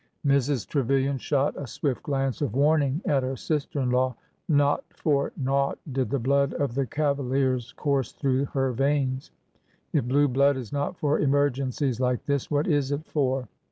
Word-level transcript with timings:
Mrs. 0.25 0.67
Trevilian 0.67 1.19
shot 1.19 1.53
a 1.61 1.67
swift 1.67 2.01
glance 2.01 2.41
of 2.41 2.55
warning 2.55 3.03
at 3.05 3.21
her 3.21 3.35
sister 3.35 3.79
in 3.79 3.91
law. 3.91 4.15
Not 4.49 4.83
for 4.89 5.31
naught 5.37 5.77
did 5.91 6.09
the 6.09 6.17
blood 6.17 6.55
of 6.55 6.73
the 6.73 6.87
cava 6.87 7.21
liers 7.21 7.71
course 7.75 8.11
through 8.11 8.45
her 8.45 8.71
veins. 8.71 9.29
If 9.93 10.05
blue 10.05 10.27
blood 10.27 10.57
is 10.57 10.73
not 10.73 10.97
for 10.97 11.19
emergencies 11.19 11.99
like 11.99 12.25
this, 12.25 12.49
what 12.49 12.65
is 12.65 12.91
it 12.91 13.05
for? 13.05 13.47